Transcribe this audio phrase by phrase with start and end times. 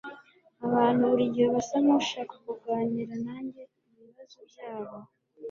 [0.65, 3.61] Abantu burigihe basa nkushaka kuganira nanjye
[3.91, 4.97] ibibazo byabo